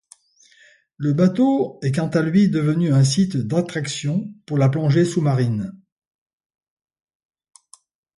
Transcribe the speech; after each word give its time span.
Le 0.97 1.13
bateau 1.13 1.77
est 1.83 1.91
quant 1.91 2.07
à 2.07 2.23
lui 2.23 2.49
devenu 2.49 2.91
un 2.91 3.03
site 3.03 3.37
d'attraction 3.37 4.33
pour 4.47 4.57
la 4.57 4.67
plongée 4.67 5.05
sous-marine. 5.05 5.73